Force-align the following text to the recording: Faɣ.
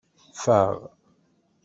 Faɣ. 0.43 0.75